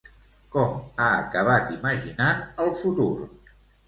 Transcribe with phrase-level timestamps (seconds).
[0.53, 0.71] Com
[1.03, 3.11] ha acabat imaginant el futur?